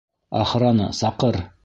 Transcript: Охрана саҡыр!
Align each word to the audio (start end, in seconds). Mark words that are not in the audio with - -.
Охрана 0.43 0.89
саҡыр! 1.03 1.39